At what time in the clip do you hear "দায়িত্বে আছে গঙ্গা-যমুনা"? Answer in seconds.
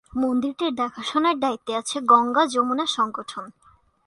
1.39-2.85